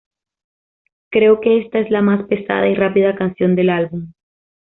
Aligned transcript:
Creo 1.11 1.39
que 1.41 1.59
esta 1.59 1.77
es 1.77 1.91
la 1.91 2.01
más 2.01 2.25
pesada 2.27 2.67
y 2.67 2.73
rápida 2.73 3.13
canción 3.13 3.55
del 3.55 3.69
álbum. 3.69 4.11